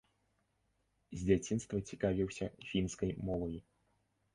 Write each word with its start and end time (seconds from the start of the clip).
З 1.19 1.29
дзяцінства 1.29 1.85
цікавіўся 1.91 2.45
фінскай 2.71 3.11
мовай. 3.31 3.67